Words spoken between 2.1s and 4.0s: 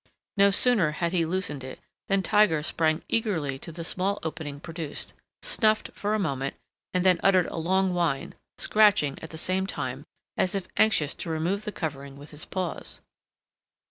Tiger sprang eagerly to the